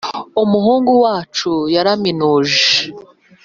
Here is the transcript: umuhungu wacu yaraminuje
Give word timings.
umuhungu 0.43 0.91
wacu 1.03 1.51
yaraminuje 1.75 2.63